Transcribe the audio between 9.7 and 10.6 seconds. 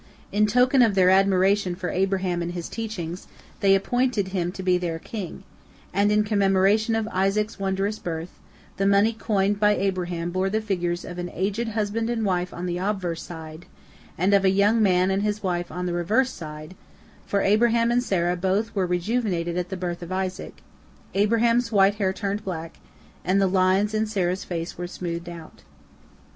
Abraham bore the